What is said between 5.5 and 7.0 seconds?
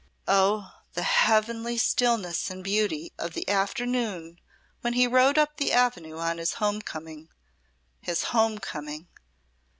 the avenue on his home